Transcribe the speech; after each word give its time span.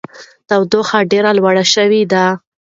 تودوخه 0.49 0.99
ډېره 1.11 1.31
لوړه 1.37 1.65
شوې 1.73 2.01
ده. 2.11 2.25